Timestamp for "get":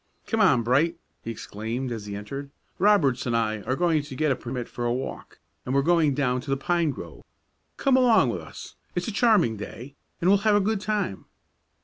4.15-4.31